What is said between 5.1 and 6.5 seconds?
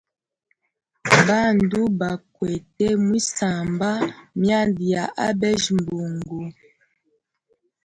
abeja mbungu.